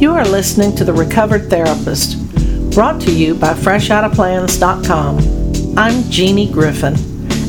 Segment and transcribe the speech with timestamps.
[0.00, 2.16] You are listening to The Recovered Therapist,
[2.72, 5.76] brought to you by FreshOuttaPlans.com.
[5.76, 6.94] I'm Jeannie Griffin,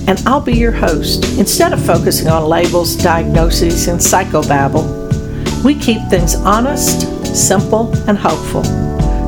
[0.06, 1.24] and I'll be your host.
[1.40, 8.66] Instead of focusing on labels, diagnoses, and psychobabble, we keep things honest, simple, and hopeful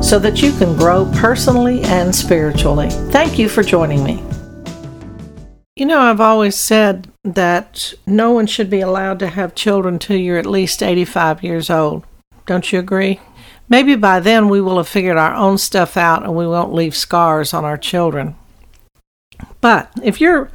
[0.02, 2.90] so that you can grow personally and spiritually.
[2.90, 4.22] Thank you for joining me.
[5.76, 10.18] You know, I've always said that no one should be allowed to have children till
[10.18, 12.04] you're at least 85 years old.
[12.46, 13.20] Don't you agree?
[13.68, 16.94] Maybe by then we will have figured our own stuff out and we won't leave
[16.94, 18.36] scars on our children.
[19.60, 20.50] But if you're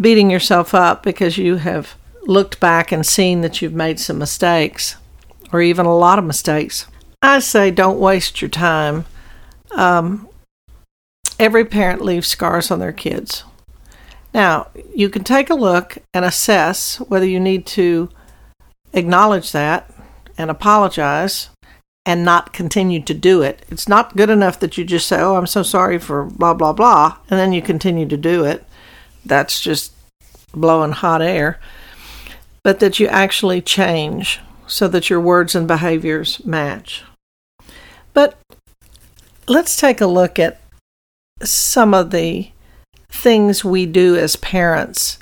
[0.00, 4.96] beating yourself up because you have looked back and seen that you've made some mistakes,
[5.52, 6.86] or even a lot of mistakes,
[7.22, 9.04] I say don't waste your time.
[9.72, 10.28] Um,
[11.38, 13.44] every parent leaves scars on their kids.
[14.32, 18.08] Now, you can take a look and assess whether you need to
[18.92, 19.90] acknowledge that
[20.38, 21.50] and apologize
[22.06, 23.64] and not continue to do it.
[23.68, 26.72] It's not good enough that you just say, Oh, I'm so sorry for blah, blah,
[26.72, 28.64] blah, and then you continue to do it.
[29.24, 29.92] That's just
[30.52, 31.60] blowing hot air.
[32.62, 37.04] But that you actually change so that your words and behaviors match.
[38.12, 38.38] But
[39.48, 40.60] let's take a look at
[41.42, 42.50] some of the
[43.08, 45.18] things we do as parents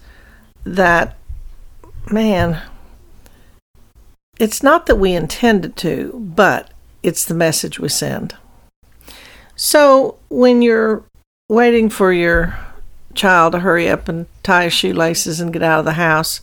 [0.65, 1.17] that,
[2.11, 2.61] man,
[4.39, 6.71] it's not that we intended to, but
[7.03, 8.37] it's the message we send.
[9.57, 11.03] So when you're
[11.49, 12.59] waiting for your
[13.15, 16.41] child to hurry up and tie shoelaces and get out of the house,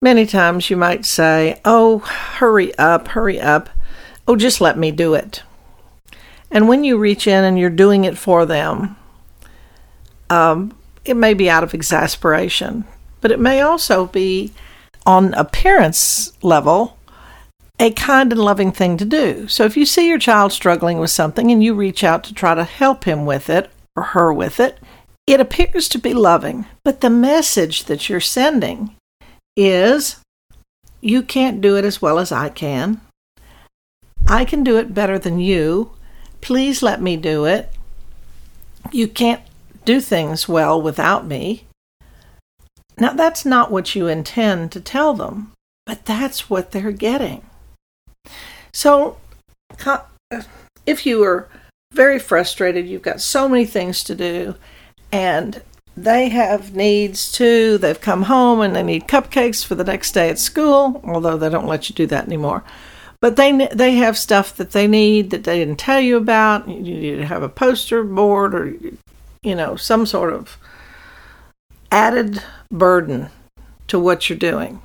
[0.00, 3.68] many times you might say, Oh, hurry up, hurry up.
[4.26, 5.42] Oh, just let me do it.
[6.50, 8.96] And when you reach in and you're doing it for them,
[10.30, 12.84] um, it may be out of exasperation,
[13.20, 14.52] but it may also be
[15.06, 16.98] on appearance level,
[17.78, 19.48] a kind and loving thing to do.
[19.48, 22.54] So if you see your child struggling with something and you reach out to try
[22.54, 24.78] to help him with it or her with it,
[25.26, 26.66] it appears to be loving.
[26.84, 28.94] But the message that you're sending
[29.56, 30.20] is
[31.00, 33.00] you can't do it as well as I can.
[34.28, 35.92] I can do it better than you.
[36.40, 37.72] Please let me do it.
[38.92, 39.42] You can't
[39.84, 41.65] do things well without me.
[42.98, 45.52] Now, that's not what you intend to tell them,
[45.84, 47.42] but that's what they're getting.
[48.72, 49.18] So,
[49.84, 50.00] uh,
[50.86, 51.48] if you are
[51.92, 54.54] very frustrated, you've got so many things to do,
[55.12, 55.62] and
[55.96, 57.78] they have needs too.
[57.78, 61.48] They've come home and they need cupcakes for the next day at school, although they
[61.48, 62.62] don't let you do that anymore.
[63.20, 66.68] But they they have stuff that they need that they didn't tell you about.
[66.68, 68.74] You need to have a poster board or
[69.42, 70.58] you know some sort of
[71.96, 73.30] added burden
[73.86, 74.82] to what you're doing.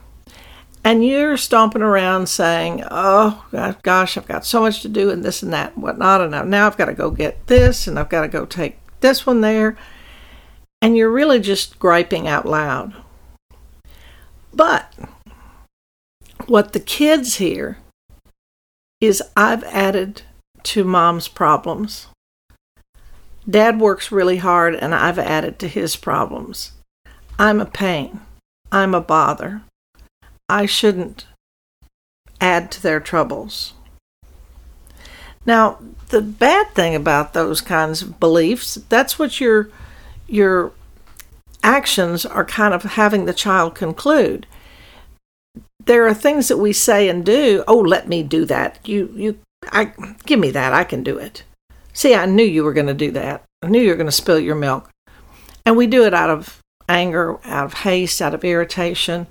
[0.82, 3.46] And you're stomping around saying, Oh
[3.84, 6.22] gosh, I've got so much to do and this and that and whatnot.
[6.22, 9.26] And now I've got to go get this and I've got to go take this
[9.26, 9.78] one there.
[10.82, 12.96] And you're really just griping out loud.
[14.54, 14.92] But
[16.48, 17.78] what the kids hear
[19.02, 20.22] is I've added
[20.64, 22.08] to mom's problems.
[23.48, 26.72] Dad works really hard and I've added to his problems.
[27.42, 28.22] I'm a pain.
[28.72, 29.64] I'm a bother.
[30.48, 31.26] I shouldn't
[32.40, 33.74] add to their troubles.
[35.44, 35.80] Now,
[36.10, 39.70] the bad thing about those kinds of beliefs, that's what your
[40.28, 40.72] your
[41.64, 44.46] actions are kind of having the child conclude.
[45.84, 48.78] There are things that we say and do, oh, let me do that.
[48.88, 49.40] You you
[49.72, 49.94] I
[50.28, 50.74] give me that.
[50.74, 51.42] I can do it.
[51.92, 53.44] See, I knew you were going to do that.
[53.64, 54.92] I knew you were going to spill your milk.
[55.66, 56.61] And we do it out of
[56.92, 59.28] anger, out of haste, out of irritation.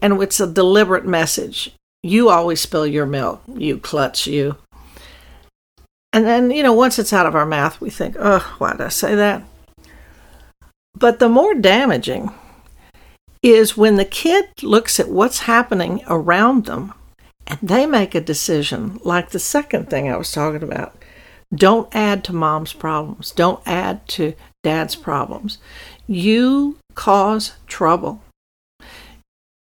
[0.00, 1.72] And it's a deliberate message.
[2.02, 4.56] You always spill your milk, you klutz, you.
[6.12, 8.80] And then, you know, once it's out of our mouth, we think, oh, why did
[8.80, 9.42] I say that?
[10.96, 12.30] But the more damaging
[13.42, 16.92] is when the kid looks at what's happening around them
[17.46, 20.94] and they make a decision, like the second thing I was talking about.
[21.54, 23.30] Don't add to mom's problems.
[23.32, 25.58] Don't add to dad's problems.
[26.08, 28.22] You cause trouble.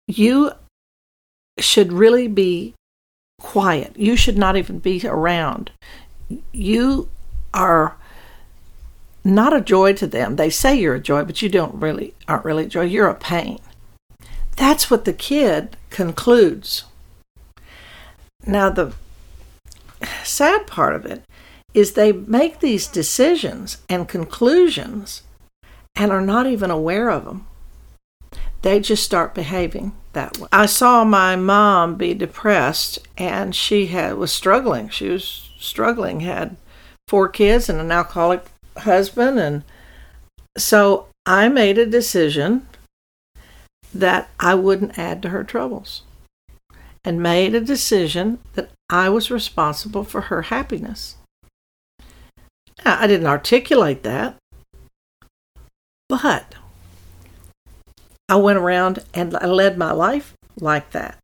[0.07, 0.51] You
[1.59, 2.74] should really be
[3.39, 3.95] quiet.
[3.95, 5.69] You should not even be around.
[6.51, 7.09] You
[7.53, 7.95] are
[9.24, 10.35] not a joy to them.
[10.35, 12.81] They say you're a joy, but you don't really aren't really a joy.
[12.81, 13.59] You're a pain.
[14.56, 16.86] That's what the kid concludes.
[18.45, 18.94] Now the
[20.24, 21.24] sad part of it
[21.74, 25.21] is they make these decisions and conclusions
[25.95, 27.47] and are not even aware of them.
[28.61, 30.47] They just start behaving that way.
[30.51, 34.89] I saw my mom be depressed and she had was struggling.
[34.89, 36.55] She was struggling, had
[37.07, 38.45] four kids and an alcoholic
[38.77, 39.63] husband and
[40.57, 42.67] so I made a decision
[43.93, 46.03] that I wouldn't add to her troubles
[47.03, 51.15] and made a decision that I was responsible for her happiness.
[52.85, 54.35] I didn't articulate that,
[56.21, 56.56] but
[58.30, 61.18] I went around and I led my life like that.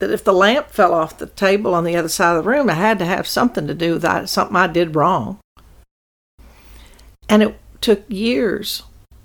[0.00, 2.68] That if the lamp fell off the table on the other side of the room,
[2.68, 5.38] I had to have something to do with that, something I did wrong.
[7.28, 8.82] And it took years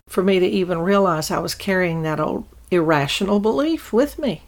[0.07, 4.43] for me to even realize I was carrying that old irrational belief with me.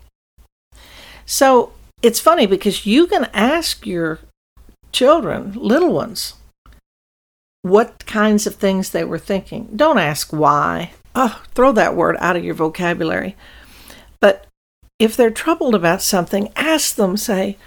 [1.25, 4.19] So it's funny because you can ask your
[4.91, 6.33] children, little ones,
[7.61, 9.69] what kinds of things they were thinking.
[9.75, 10.91] Don't ask why.
[11.15, 13.35] Oh, throw that word out of your vocabulary.
[14.19, 14.47] But
[14.99, 17.57] if they're troubled about something, ask them, say,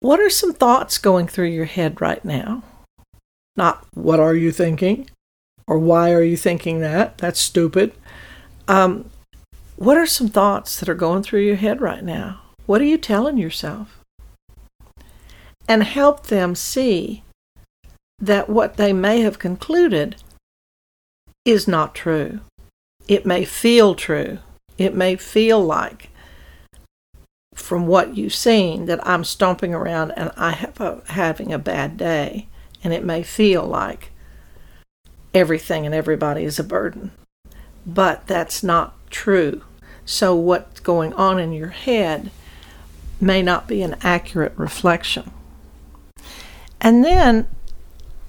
[0.00, 2.62] What are some thoughts going through your head right now?
[3.56, 5.08] Not, What are you thinking?
[5.66, 7.18] Or why are you thinking that?
[7.18, 7.92] That's stupid.
[8.68, 9.10] Um,
[9.76, 12.40] what are some thoughts that are going through your head right now?
[12.66, 13.98] What are you telling yourself?
[15.68, 17.24] And help them see
[18.18, 20.16] that what they may have concluded
[21.44, 22.40] is not true.
[23.08, 24.38] It may feel true.
[24.78, 26.10] It may feel like,
[27.54, 31.96] from what you've seen, that I'm stomping around and I have a, having a bad
[31.96, 32.48] day.
[32.82, 34.10] And it may feel like
[35.32, 37.12] everything and everybody is a burden.
[37.86, 39.62] But that's not true.
[40.04, 42.30] So, what's going on in your head
[43.20, 45.30] may not be an accurate reflection.
[46.80, 47.48] And then,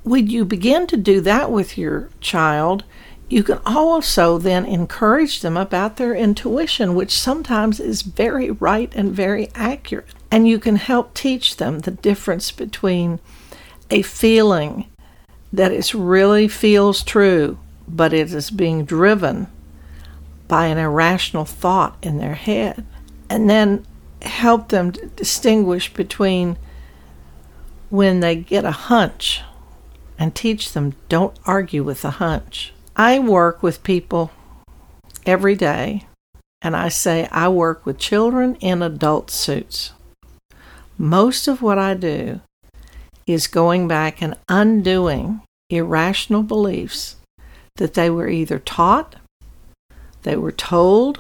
[0.08, 2.84] when you begin to do that with your child,
[3.30, 9.12] you can also then encourage them about their intuition, which sometimes is very right and
[9.12, 10.08] very accurate.
[10.32, 13.20] And you can help teach them the difference between
[13.92, 14.86] a feeling
[15.52, 19.48] that it really feels true, but it is being driven
[20.48, 22.86] by an irrational thought in their head.
[23.30, 23.86] And then
[24.22, 26.58] help them distinguish between
[27.90, 29.42] when they get a hunch
[30.20, 32.74] and teach them don't argue with a hunch.
[32.96, 34.32] I work with people
[35.26, 36.06] every day,
[36.62, 39.92] and I say I work with children in adult suits.
[40.98, 42.42] Most of what I do
[43.28, 47.18] is going back and undoing irrational beliefs
[47.76, 49.18] that they were either taught,
[50.24, 51.20] they were told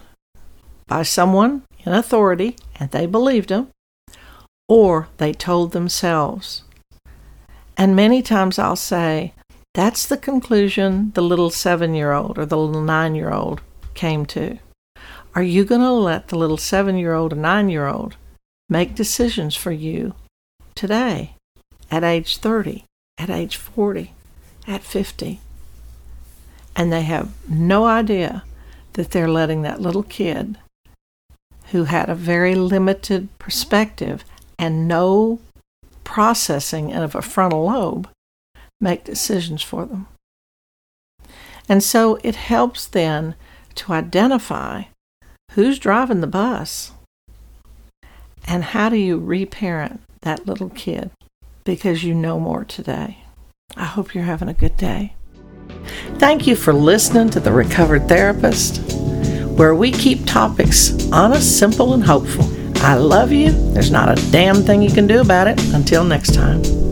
[0.87, 3.67] by someone in authority and they believed them,
[4.67, 6.63] or they told themselves.
[7.77, 9.33] And many times I'll say,
[9.73, 13.61] that's the conclusion the little seven year old or the little nine year old
[13.93, 14.57] came to.
[15.35, 18.17] Are you going to let the little seven year old or nine year old
[18.67, 20.15] make decisions for you
[20.73, 21.35] today?
[21.89, 22.85] at age 30,
[23.17, 24.13] at age 40,
[24.67, 25.39] at 50.
[26.75, 28.43] And they have no idea
[28.93, 30.57] that they're letting that little kid
[31.71, 34.23] who had a very limited perspective
[34.59, 35.39] and no
[36.17, 38.09] processing and of a frontal lobe
[38.81, 40.07] make decisions for them.
[41.69, 43.35] And so it helps then
[43.75, 44.85] to identify
[45.51, 46.91] who's driving the bus
[48.47, 51.11] and how do you reparent that little kid
[51.63, 53.19] because you know more today.
[53.75, 55.13] I hope you're having a good day.
[56.15, 58.79] Thank you for listening to The Recovered Therapist,
[59.55, 62.56] where we keep topics honest, simple, and hopeful.
[62.87, 63.51] I love you.
[63.73, 65.61] There's not a damn thing you can do about it.
[65.73, 66.86] Until next time.